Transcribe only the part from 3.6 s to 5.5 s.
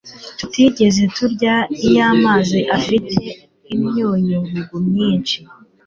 imyunyu ngugu myinshi